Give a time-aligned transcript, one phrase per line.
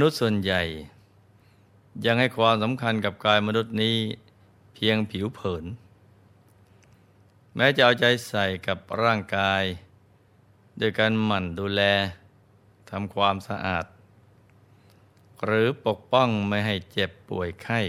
[0.00, 0.62] นุษย์ส่วนใหญ่
[2.04, 3.96] ยังให้ความสำคัญกับกายมนุษย์นี้
[4.74, 5.64] เพียงผิวเผิน
[7.56, 9.62] แม้จะเอาใจใส่กับร่างกาย
[10.78, 11.82] โดยการหมั่นดูแล
[12.90, 13.84] ทำความสะอาด
[15.44, 17.80] หรือปกป้องไม่ให้เจ็บป่วยไข้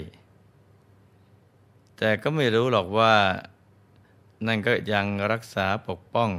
[1.98, 3.16] แต่ก็ไม่รู้หรอกว่า
[4.48, 6.30] นั่นก็ยังรักษาปกป้อง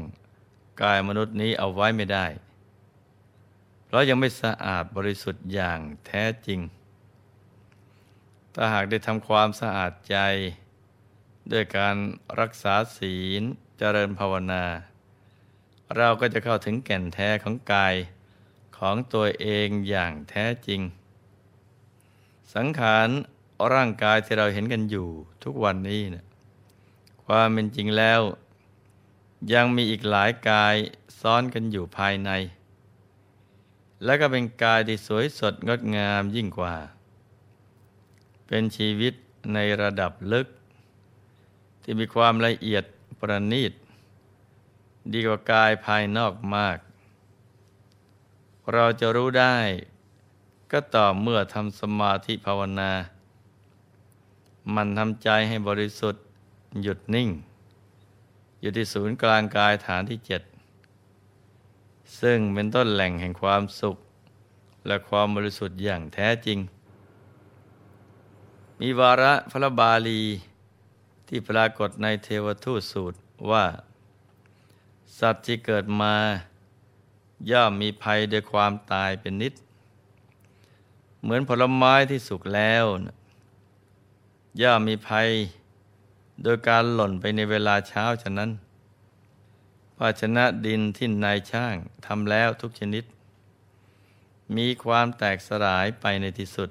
[0.83, 2.27] กายมนุษย์นี้เอาไว้ไม่ได้
[3.87, 6.61] เพราะยังไม่สะอาดบริสุทธิ์อย่างแท้จริง
[8.55, 10.17] ถ้าหากได้ทำความสะอาดใจ
[11.53, 11.97] ด้วยการ
[12.41, 13.43] รักษาศีล
[13.79, 14.65] เจริญภาวนา
[15.97, 17.95] เราก็จะเข้าถึงแก่นแท้ของกาย
[18.79, 20.81] ของตัวเองอย่างแท้จริง
[22.55, 23.09] สังขาร
[23.75, 25.09] ร่างกายที่เราเห็นกันอยู่
[25.45, 26.25] ทุกวันนี้นะ
[27.27, 28.21] ความเป็นจริงแล้ว
[29.53, 30.75] ยังมีอีกหลายกาย
[31.21, 32.31] ซ้อนกันอยู่ภายใน
[34.05, 36.75] และก็เป็นกายที่สวยสดงดงามยิ่งกว่า
[38.47, 39.15] เป็นชีวิต
[39.55, 40.47] ในระดับลึก
[41.83, 42.85] ที่มีความละเอียด
[43.21, 43.73] ประณีต
[45.13, 46.79] ดีกว่ากายภายนอกมาก
[48.73, 49.57] เราจะรู้ได้
[50.73, 52.93] ก็ต่อเมื่อทำสมาธิภาวนา
[54.75, 56.25] มันทำใจให้บริสุทธิ์
[56.83, 57.29] หยุดนิ่ง
[58.61, 60.43] อยู่ที่ศูนย์กลางกายฐานที่เจ็ด
[62.21, 63.97] ซึ่งเป็นต้นแหล่งแห่งความสุข
[64.87, 66.59] และความบริสุทธิ์อย่างแท้จริง
[68.81, 70.23] มีวาระพระบาลี
[71.29, 73.19] ที่ปรากฏในเทวทูตสูตร
[73.51, 73.65] ว่า
[75.19, 76.15] สัตว์ที่เกิดมา
[77.51, 79.55] ย่อมมีภัยด้วยความตายเป็นนิด
[81.23, 82.85] เหมือนผลไม้ที่สุกแล้ว
[84.63, 85.29] ย่อมมีภัย
[86.43, 88.51] โดยการหล่นไปในเวลาเช้าฉะนั้น
[89.99, 91.77] ภาชนะดินที่นายช่าง
[92.07, 93.05] ทำแล้วทุกชนิด
[94.57, 96.71] มีความแตกสลายไปในที่สุด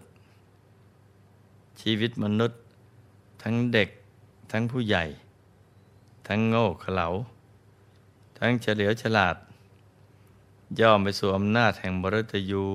[1.82, 2.60] ชีวิตมนุษย์
[3.44, 3.90] ทั้งเด็ก
[4.52, 5.06] ทั้งผู้ใหญ่
[6.28, 7.08] ทั้งโง่เขลา
[8.40, 9.36] ทั้งเฉลียวฉลาด
[10.80, 12.66] ย่อมไปสู่อำนาจแห่งบรตยู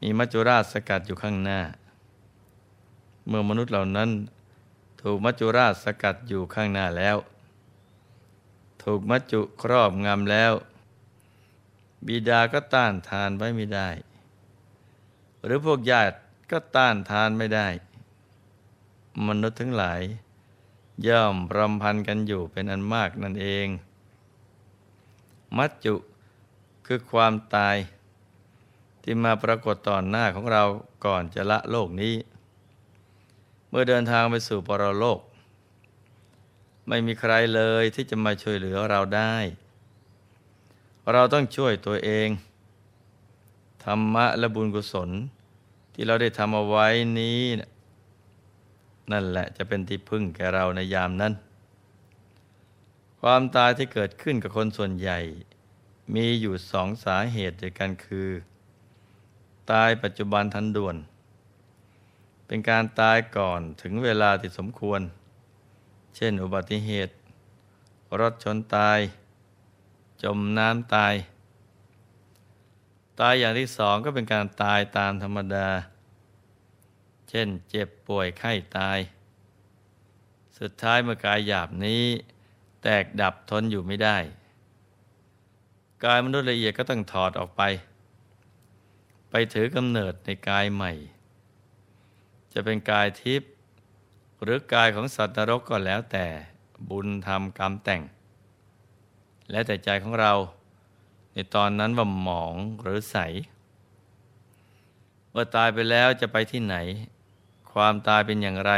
[0.00, 1.60] มีมัจจุราชสกัดอยู่ข้างหน้า
[3.26, 4.10] เมื่อมนุษย์เหล่านั้น
[5.00, 7.16] ถูกมัจจุราชสกัดอยู่ข้างหน้าแล้ว
[8.84, 10.52] ถูกมัจจุครอบงำแล้ว
[12.06, 13.88] บิดาก็ต้านทานไว้ไม่ได้
[15.44, 16.16] หรือพวกญาติ
[16.50, 17.68] ก็ต้านทานไม่ได้
[19.26, 20.00] มนุษย์ทั้งหลาย
[21.08, 23.66] ย่อมรำพันกันอยู่เป็นอันมากนั่นเอง
[25.56, 25.94] มัจจุ
[26.86, 27.76] คือความตาย
[29.02, 30.62] ที่มาปรากฏต่อหน้าของเรา
[31.04, 32.14] ก่อนจะละโลกนี้
[33.68, 35.20] เมื่อเดินทางไปสู่ปรโลก
[36.88, 39.36] ไม่มีใครเลยที่จะมาช่วยเหลือเราได้
[41.12, 42.28] เราต้องช่วยตัวเอง
[43.84, 45.10] ธรรมะและบุญกุศล
[45.94, 46.86] ที่เราได้ทำเอาไว้
[47.20, 47.40] นี้
[49.12, 51.32] นั่นแหละจะเป็นที่พึ่งแก่เราในยามนั้น
[53.20, 55.18] ความตายที่เกิดขึ้นกับคนส่วนใหญ่
[56.14, 58.28] มีอยู่สองสาเหตุด้วยกันคือ
[59.70, 60.96] ตายปัจจุบันทันด่วน
[62.46, 65.00] เป็นการตายก่อนถึงเวลาที่สมควร
[66.16, 67.14] เช่นอุบัติเหตุ
[68.20, 68.98] รถชนตาย
[70.22, 71.14] จมน้ำตาย
[73.20, 75.68] ตายอย่างที่สองก็เป็นการตายตามธรรมดา
[77.28, 78.98] เช่นเจ็บป่วยไข้ตาย
[80.58, 82.04] สุดท้ายเมื่อกายหยาบนี้
[82.82, 84.16] แตกดับทนอยู่ไม่ได้
[86.04, 87.62] กายมนุษย์ละเอียดก็ต้องถอดออกไป
[89.30, 90.92] ไปถือกำเนิดในกายใหม่
[92.52, 93.50] จะเป็นกายทิพย์
[94.44, 96.26] หรือกายของสัตว์นรกก็แล้วแต่
[96.88, 98.02] บุญทำกรรมแต่ง
[99.50, 100.32] และแต่ใจของเรา
[101.32, 103.16] ในตอนนั้นว่าหมองหรือใส
[105.30, 106.76] เมื่อตายไปแล้วจะไปที่ไหน
[107.72, 108.72] ความตายเป็นอย่างไร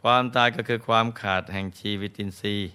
[0.00, 2.70] ความตายก็คือความขาดแห่งชีวิตินทรีย์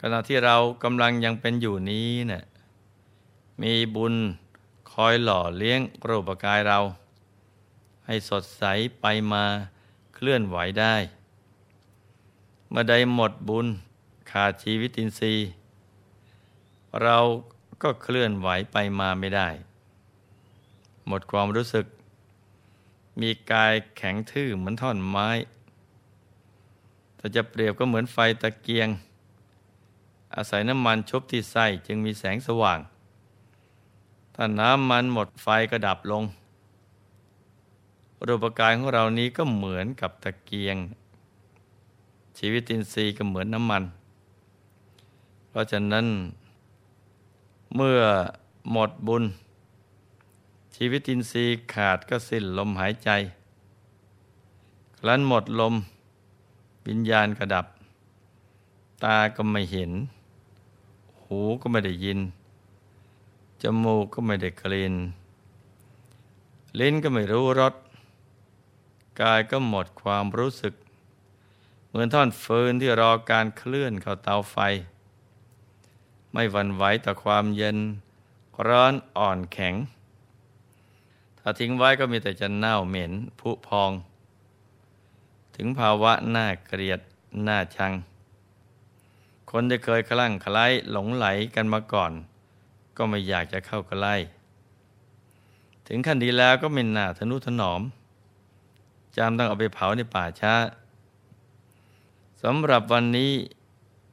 [0.00, 2.44] ขณะที่เรากำลังยังเป็นอยู่นี้เนะี่ย
[3.62, 4.14] มีบุญ
[4.92, 6.78] คอยหล่อเลี้ยงรูปกายเรา
[8.14, 8.64] ให้สดใส
[9.00, 9.44] ไปมา
[10.14, 10.96] เคลื่อนไหวได้
[12.70, 13.66] เมื่อใดหมดบุญ
[14.30, 15.48] ขาดชีวิตินทรีย์
[17.02, 17.18] เรา
[17.82, 19.48] ก็เคลื่อนไหวไปมาไม่ได้
[21.06, 21.86] หมดความรู้สึก
[23.20, 25.28] มีกายแข็งทื่อเหมือนท่อนไม้
[27.16, 28.88] แต่จะเปรียบก็เหมือนไฟตะเกียง
[30.34, 32.78] อาศัยน้ำมันชุบที่ไส้จึงมีแสงสว่าง
[34.34, 36.24] ถ้าน้ำมันหมดไฟก็ดับลง
[38.26, 40.76] รูปกายของเรานี้ก็เหมือนกับตะเกียง
[42.38, 43.82] ชีวิตินทรีย์ก็เหมือนน้ำมัน
[45.48, 46.06] เพราะฉะนั้น
[47.76, 48.00] เมื่อ
[48.72, 49.24] หมดบุญ
[50.74, 53.10] ชีวิตินทรีย์ขาดก็สิ้นลมหายใจ
[54.98, 55.74] ครั้นหมดลม
[56.86, 57.66] วิญญาณกระดับ
[59.04, 59.90] ตาก็ไม่เห็น
[61.22, 62.18] หูก็ไม่ได้ยิน
[63.62, 64.94] จมูกก็ไม่ได้กลิ่น
[66.78, 67.74] ลิ้นก็ไม่รู้รส
[69.20, 70.74] กายก็หมดความรู้สึก
[71.88, 74.56] เหมือนท่อนฟืนที่รอการเคลื่อนเข้าเตาไฟ
[76.32, 77.78] ไม่หวั่นไหวต่อความเย็น
[78.68, 79.74] ร้อนอ่อนแข็ง
[81.38, 83.90] ถ้าทิ้งไว้ก็มีแต่จะเน่าเหม็นผุพอง
[85.56, 87.00] ถึงภาวะน่าเกลียด
[87.46, 87.92] น่าชัง
[89.50, 92.12] คนที่เคยคลั่งคล้ายหลงไหลกันมาก่อน
[92.96, 94.14] ก็ไม่อยากจะเข้าใกล้
[95.86, 97.82] ถึงขั้นดีแล้วก็ไม่น่าทนุถนอม
[99.16, 100.54] จำต้องเอาไปเผาในป่าช้า
[102.42, 103.32] สำหรับวันนี้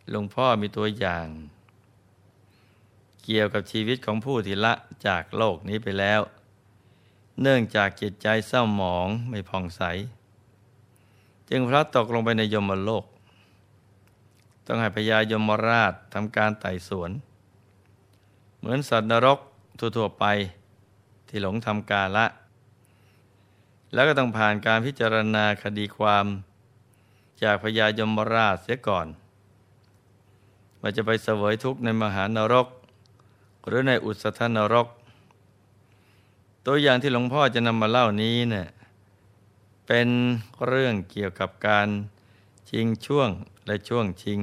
[0.10, 1.28] หลวงพ่อมีตัวอย่าง
[3.24, 4.74] เกี่ยวกับชีวิตของผู้ที่ละ
[5.08, 6.22] จากโลกนี้ไปแล้ว
[7.42, 9.82] เนื่องจากจิตใจเศร้าหมองไม่ผ่องใส
[11.50, 13.06] จึงพระตกลงไปในยมโลก
[14.66, 17.12] ต้องให้พญายมราชทำการไต่สวน
[18.58, 19.40] เหมือนสัตว์นรก
[19.78, 20.26] ทั่วๆไป
[21.28, 22.26] ที่หลงทำกาละ
[23.94, 26.26] แล้วก็ต้องผ่านการพิจารณาคดีความ
[27.44, 29.08] จากพญายมราชเสียก่อน
[30.82, 32.68] ว่าจะไปเสวยทุกข์ในมหานรก
[33.68, 34.88] หรือในอุสธนรก
[36.66, 38.68] ตัวอย่างที่หลวงพ่อจะนำมาเล่านี้เนะี่ย
[39.88, 40.10] เป็น
[40.68, 41.88] เรื่องเกี่ยวกับการ
[42.70, 43.30] ชิงช่วง
[43.66, 44.40] และช่วงชิง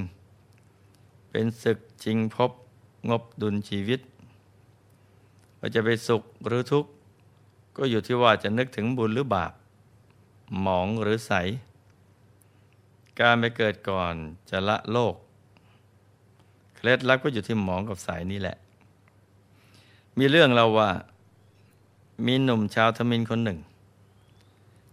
[1.31, 2.51] เป็นศึกชิงพบ
[3.09, 4.01] งบดุลชีวิต
[5.59, 6.91] ว่าจะไปสุขหรือทุกข์
[7.77, 9.53] ก็อยู่ที่ว่าจะนึกถึงบุญหรือบาป
[10.61, 11.33] หมองหรือใส
[13.21, 14.15] การไปเกิดก่อน
[14.51, 15.15] จะละโลก
[16.77, 18.57] เคล็ดลับก็อยู่ที่หมองกับใสนี่แหละ
[20.19, 20.91] มีเรื่องเราว่า
[22.27, 23.59] มีหนุ่มชาวทมินคนหนึ่ง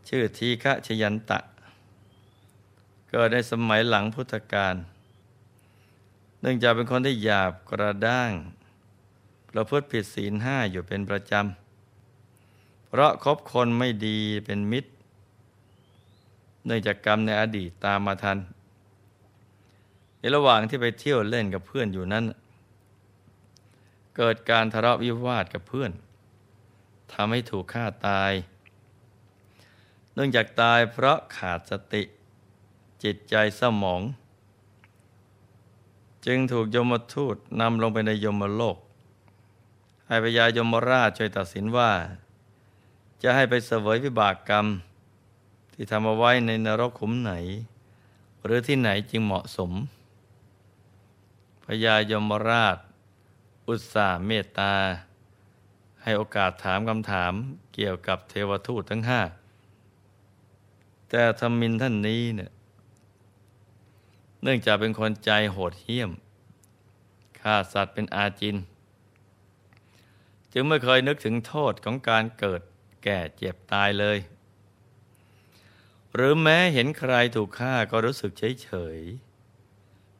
[0.07, 1.39] ชื่อทีฆะชยันตะ
[3.09, 4.75] เกิดในสมัยหลังพุทธกาล
[6.41, 8.31] เนื่องจากเป็นคนที่หยาบกระด้าง
[9.49, 11.62] ประพฤติผิดศีลห้าอยู่เป็นประจำ
[12.95, 14.89] เพราะคบคนไม่ดีเป็นมิตร
[16.65, 18.37] เนื่องจากกรรมในอดีตตามมาทัน
[20.17, 22.25] ในระหว่างที่ไปเที่ยวเล่นกับเพื่อนอยู่นั้น
[24.17, 25.91] เกิดการทะเลาะวิวาทกับเพื่อน
[27.13, 28.31] ทำให้ถูกฆ่าตาย
[30.13, 32.03] เนื่องจากตายเพราะขาดสติ
[33.03, 34.01] จิตใจสมอง
[36.25, 38.77] จึงถูกยมทูตนำลงไปในยมโลก
[40.07, 41.91] ให้พญายมราชช่วยตัดสินว่า
[43.23, 44.65] จะให้ไปเสวยวิบากกรรม
[45.73, 47.33] ที่ทำเอาไว้ในนรกขุมไหน
[48.43, 49.71] หรือที่ไหนจึงเหมาะสม
[51.63, 52.77] พญายมราช
[53.67, 54.73] อุตส่าห์เมตตา
[56.01, 57.33] ให้โอกาสถามคำถาม
[57.73, 59.21] เกี่ยวกับเทวทูตทั้งห้า
[61.09, 62.51] แต่ธรรมินท่านนี้เนี่ย
[64.43, 66.11] เนื่องจากเป็นคนใจโหดเหี้ยม
[67.39, 68.57] ฆ่าสัตว์เป็นอาจิน
[70.53, 72.61] จึงไม่เคยนึกถึงโทษของการเกิด
[73.03, 74.17] แก่เจ็บตายเลย
[76.13, 78.97] หรือแม้เห็นใครถูกฆ่าก็รู้สึกเฉยเฉย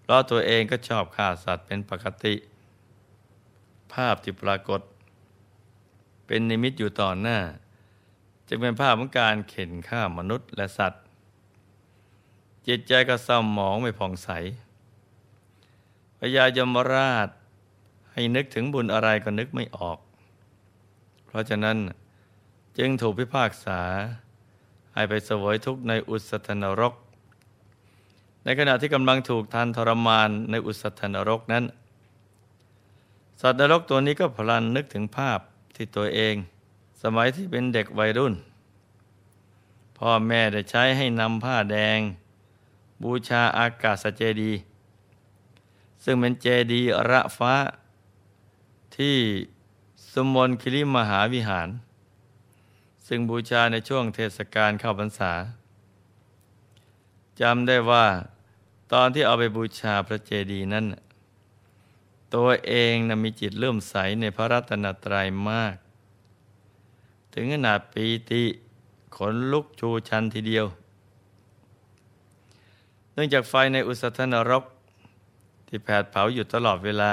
[0.01, 2.35] เพราะตัวเองก็ชอบฆ่าสัตว์เป็นปกติ
[3.93, 4.81] ภาพที่ปรากฏ
[6.25, 7.39] เป็นนิมิตอยู่ต่อหน้า
[8.47, 11.03] จะเป็นภาพของการเข็นฆ่ามนุษย์และสัตว์
[12.67, 14.29] จิตใจก็เศร้าหมองไม่ผ่องใส
[16.17, 17.29] พญายมราช
[18.13, 19.99] ให้นึกถึงบุญอะไรก็นึกไม่ออก
[21.25, 21.77] เพราะฉะนั้น
[22.77, 23.81] จึงถูกพิพากษา
[24.93, 26.93] ให้ไปสวยทุกข์ในอุสธนรก
[28.43, 31.63] ในขณะที่กำลังถูกทานทรมานในอุสธนรกนั้น
[33.41, 35.39] สัตว์นรกตัวนี้ก็พลันนึกถึงภาพ
[35.75, 36.35] ที่ตัวเอง
[37.01, 38.33] สมัยที่เป็นเด็กวัยรุ่น
[39.97, 41.99] พ่อแม่ได้ใช้ให้นำผ้าแดง
[43.03, 44.53] บูชาอากาศเจดี
[46.03, 47.55] ซึ่งเป็นเจดีระฟ้า
[48.97, 49.17] ที่
[50.13, 51.69] สมนคิริมหาวิหาร
[53.07, 55.33] ซึ่งบูชาในช่วงเทศกาลเข้าพรรษา
[57.41, 58.05] จำได้ว่า
[58.93, 60.85] ตอนที่เอาไปบูชาพระเจดีย์นั้น
[62.35, 65.75] ตัวเองนะมีจิตเลื่อมใสในพระรัตนตรัยมาก
[67.33, 68.43] ถึงขนาดปีติ
[69.15, 70.65] ขนลุกชูชันทีเดียว
[73.13, 74.63] เนื่องจากไฟในอุสธนรก
[75.67, 77.11] ที่แผดเผาอยู่ตลอดเวลา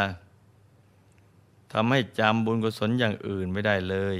[1.73, 4.17] ทำให้จำบุญกุศลอย่างอื่นไม่ได้เลย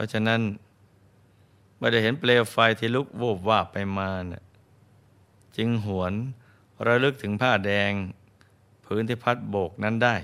[0.00, 0.40] ราะฉะนั้น
[1.76, 4.44] เมื่อได้เห็นเปลวไฟที่ลุกโวบวาบไปมานะ
[5.56, 6.12] จึงหวน
[6.86, 7.92] ระลึกถึงผ้าแดง
[8.86, 10.16] พื้นที่พัดโบกนั้นได้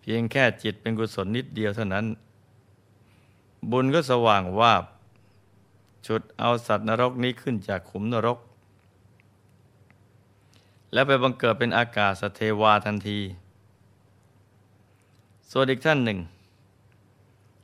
[0.00, 2.06] เพียงแค่จิตเป็นกุศลนิดเดียวเท่านั้น
[3.70, 4.84] บุญก็สว่างวาบ
[6.06, 8.38] ชุดเอาสัตว์นรกนี้ขึ้นจากขุมนรก
[10.92, 13.20] แล้วไปบังเกิดเป็นอากาศสเทวาทันที
[15.50, 16.18] ส่วนอีกท่านหนึ่ง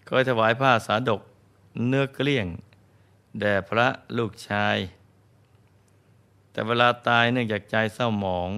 [0.06, 1.20] เคยถวายผ้าสาดก
[1.86, 2.46] เนื้อเกลี้ยง
[3.40, 3.86] แด่พระ
[4.16, 4.76] ลูกชาย
[6.50, 8.50] แต่เวลาตายเนื่องจากใจเศร้าหมอง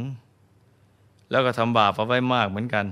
[1.31, 2.87] แล้วก็ทำบาปเอาไว้มากเหมือนกัน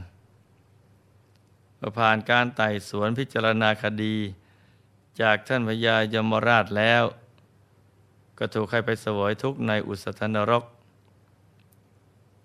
[1.77, 4.17] เมื่อผ่านการไต่สวนพิจารณาคดี
[5.21, 7.05] จากท่านพญายมราชแล้ว
[8.39, 10.65] ก็ถูกใครไปสวยทุกข์ในอุสธนรก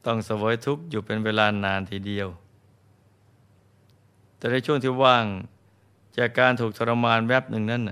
[0.06, 2.28] ต้องสวยทุกข์อยู่เป็นเวลานานทีเดียว
[4.38, 5.26] แต่ในช่วงที่ว่าง
[6.18, 7.84] จากการถูกทรมานแวบหนึ่งนั้น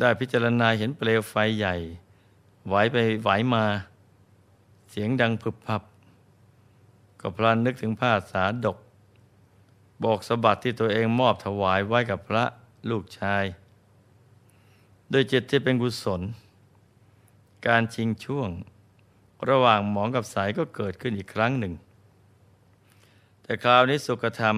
[0.00, 1.74] ได้พิจารณาเห็นเปลวไฟใหญ่
[2.68, 3.64] ไหวไปไหวมา
[4.90, 5.82] เสียงดังผึบพับ
[7.20, 8.78] ก็พลันนึกถึงผ้าสาดก
[10.04, 12.44] บอกสบัติที่ตัวเองมอบถวายไว้กับพระ
[12.90, 13.44] ลูกชาย
[15.10, 16.20] โดยจิตที่เป็นกุศล
[17.66, 18.50] การชิงช่วง
[19.48, 21.72] ระหว่างหมองกับสายก็เกิดขึ้นอีกครั้งหนึ่ง
[23.42, 24.56] แต่คราวนี้สุขธรรม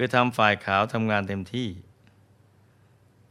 [0.00, 1.68] คือทำฝ่ายขาวทำงานเต็มที่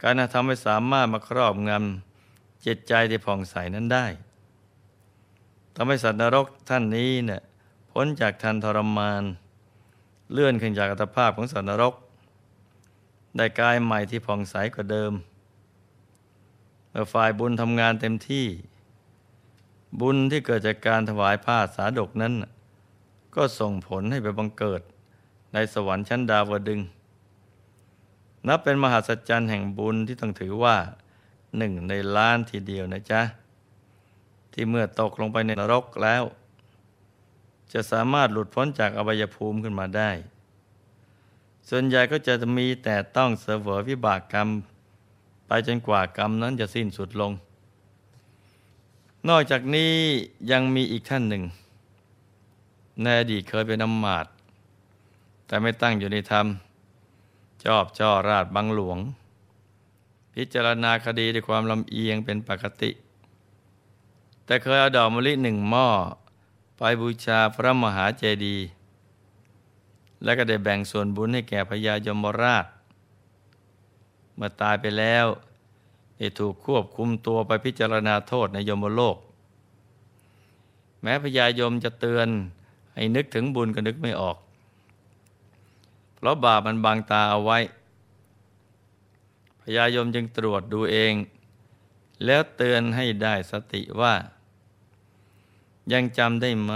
[0.01, 4.05] การทำให้สามารถมาครอบงำจิตใจที่ผ่องใสนั้นได้
[5.75, 7.41] ทำให้สัตว์นรกท่านนี้เนี่ย
[7.91, 9.24] พ้นจากทันทรมาน
[10.33, 11.93] เลื่อนขึ้นจากอัตภาพของสัตว์นรก
[13.38, 15.13] ได้กายใหม่ที่ผ่องใสกว่าเดิม
[16.89, 18.47] เมื่อฝ่ายบุญทำงานเต็มที่
[20.00, 22.33] บุญที่เกิดจากการถวายผ้าสาดกนั้น
[23.36, 24.81] ก็ส่งผลให้ไปบังเกิด
[25.54, 26.82] ในสวรรค์ชั้นดาวดึง
[28.48, 30.75] นับเป็นมหาสัจจรรย์แห่งบุญที่ต้องถือว่า
[31.58, 33.22] หนึ่งในล้านทีเดียวนะจ๊ะ
[34.54, 36.24] ที่เมื่อตกลงไปในนรกแล้ว
[37.74, 40.12] จะสามารถหลุดพ้นจากอบายภูมิขึ้นมาได้
[41.70, 44.48] ส่วนใหญ่ก็จะมีแต่ต้องเสวยวิบากกรรม
[45.48, 47.32] ไปจนกว่ากรรมนั้นจะสิ้นสุดลง
[49.30, 49.94] นอกจากนี้
[50.51, 51.44] ยังมีอีกท่านหนึ่ง
[53.01, 54.30] ในอดีตเคยเป็นอำมาตย
[55.48, 56.46] แต่ไม่ตั้งอยู่ในธรรม
[57.63, 59.00] ชอบจ่อราดบังหลวง
[60.34, 62.92] พิจารณาคดีด้วยความลำเอียงเป็นปกติ
[64.46, 65.88] แต่เคยเอาดอกมะลิหนึ่งหม้อ
[66.77, 68.66] ไปบูชาพระมหาเจดีย์
[70.24, 72.66] และก็ได้แบ่งส่วนบุญให้แก่พญายมราช
[74.36, 75.25] เมื่อตายไปแล้ว
[76.18, 79.18] ได้ถูกควบคุมตัวไปพิจารณาโทษในยมโลก
[81.01, 82.27] แม้พญายมจะเตือน
[82.94, 84.38] ให้นึกถึงบุญก็นึกไม่ออก
[86.17, 87.59] เพราะบาปมันบังตาเอาไว้
[89.62, 91.13] พญายมจึงตรวจดูเอง
[92.25, 94.13] แล้วเตือนให้ได้สติว่า
[95.93, 96.74] ยังจำได้ไหม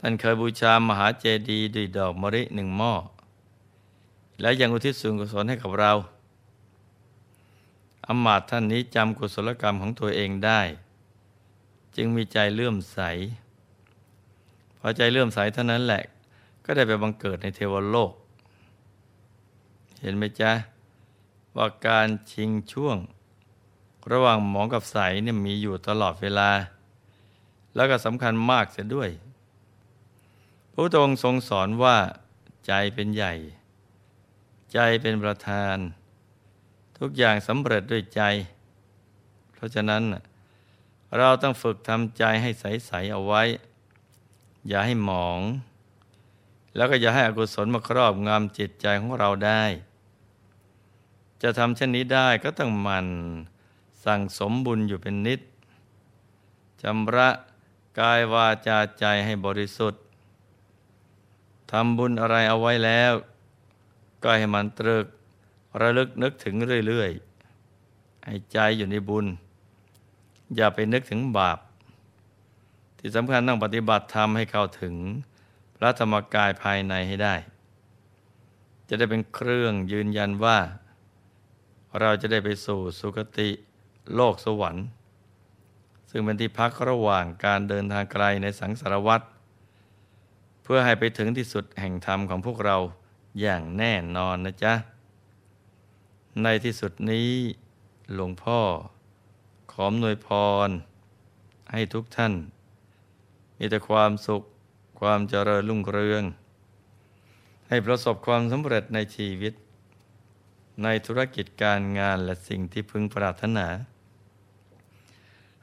[0.00, 2.94] ท่านเคยบูชามหาเจดีย์ด้วยดอกมะริหนึ่งหม้อ
[4.40, 5.92] แล้วยังอุทิศส่วนกุศลให้กับเรา
[8.06, 10.60] อมาตท่านนี้จำกุศลกรรมของตัวเองได้
[11.96, 12.98] จึงมีใจเลื่อมใส
[14.78, 16.02] พอใจเลื่อมใสเท่านั้นแหละ
[16.68, 18.12] ก็ได้ไปบังเกิดในเทวโลก
[20.00, 20.52] เห็นไหมจ๊ะ
[21.56, 22.96] ว่าการชิงช่วง
[24.12, 26.50] ระหว่างหมองกับใสเนี่ยมีอยู่ตลอดเวลา
[27.74, 29.10] แล้วก็สำคัญมากเสียด้วย
[30.72, 31.96] พระองค์ทรงสอนว่า
[32.66, 33.34] ใจเป็นใหญ่
[34.72, 35.76] ใจเป็นประธาน
[36.98, 38.22] ทุกอย่างสำเร็จด้วยใจ
[39.52, 40.02] เพราะฉะนั้น
[41.18, 43.42] เราต้องฝึกทำใจให้ใส ๆ เอาไว้
[44.68, 45.40] อย่าให้หมอง
[46.76, 49.62] แล้วก็อย่าให้อกุศลมาครอบงำจิตใจของเราได้
[51.42, 53.06] จะทำเช่นนี้ได้ก็ต้องมัน
[54.04, 55.40] สั่งสมบุญอยู่เป็นนิด
[56.82, 57.28] จำระ
[57.98, 60.02] กายวาจาใจให้บริสุทธิ์
[61.70, 63.12] ทำบุญอะไรเอาไว้แล้ว
[64.22, 65.06] ก็ให้มันตรึก
[65.80, 66.54] ระลึกนึกถึง
[66.86, 69.26] เรื่อยๆ ให้ใจอยู่ในบุญ
[70.56, 71.58] อย่าไปนึกถึงบาป
[72.98, 74.94] ที่สำคัญต้องปฏิบัติธรรมให้เข้าถึง
[75.76, 77.34] พระธรรมกายภายในให้ได้
[78.88, 80.58] จะได้เป็นเครื่องยืนยันว่า
[82.00, 83.50] เราจะได้ไปสู่สุคติ
[84.14, 84.86] โลกสวรรค์
[86.10, 89.20] ซึ่งเป็นที่พักระหว่างการเดินทางไกลในสังสารวัฏ
[90.62, 92.76] เพื่อให้ไปถึงที่สุดแห่งธรรมของพวกเรา
[93.40, 94.74] อย่างแน่นอนนะจ๊ะ
[96.42, 97.30] ในที่สุดนี้
[98.14, 98.60] หลวงพ่อ
[99.72, 100.28] ขอมนวยพ
[100.66, 100.68] ร
[101.72, 102.32] ให้ทุกท่าน
[103.58, 104.42] มีแต่ความสุข
[105.00, 106.22] ความเจริญรุ่งเรือง
[107.68, 109.54] ให้ประสบความสำเร็จในชีวิต
[110.82, 113.66] ในธุรกิจการงานและสิ่งที่พึงปรารถนา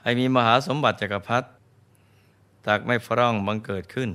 [0.01, 1.47] ให้มีมหาสมบัติจักรพรรดิ
[2.65, 4.11] ตากไม่ฟร่องบังเกิดขึ้น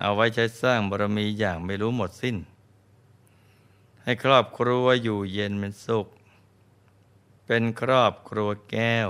[0.00, 2.36] เอาไว้ใช้สร้างบารมีอย่างไม่รู้หมดสิ้น
[4.02, 6.06] ให้ครอบครัวอยู่เย็นเป็นสุข
[7.46, 9.08] เป็นครอบครัวแก้ว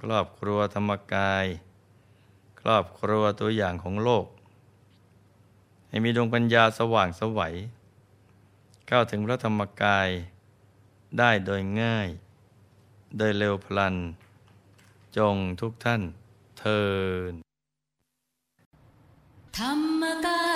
[0.00, 1.46] ครอบครัวธรรมกาย
[2.66, 4.26] รอบครัวตัวอย่างของโลก
[5.88, 7.54] ให้มีดวงปัญญาสว่างสวัย
[8.88, 10.08] เข้าถึงพระธรรมกาย
[11.18, 12.08] ได้โดยง่าย
[13.16, 13.94] โดยเร็วพลัน
[15.16, 16.02] จงทุกท่าน
[16.58, 16.82] เทิ
[17.30, 17.32] น
[19.58, 20.42] ธรรมกา